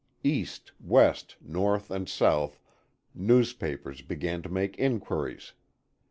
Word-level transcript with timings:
East, 0.23 0.71
West, 0.79 1.35
North 1.39 1.91
and 1.91 2.09
South 2.09 2.57
newspapers 3.13 4.01
began 4.01 4.41
to 4.41 4.49
make 4.49 4.75
inquiries. 4.79 5.53